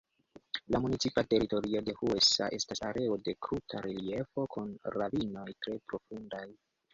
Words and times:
La 0.75 0.79
municipa 0.85 1.23
teritorio 1.33 1.81
de 1.89 1.93
Huesa 1.99 2.47
estas 2.57 2.81
areo 2.87 3.19
de 3.27 3.35
kruta 3.49 3.83
reliefo 3.87 4.47
kun 4.57 4.73
ravinoj 4.97 5.47
tre 5.67 5.79
profundaj. 5.93 6.43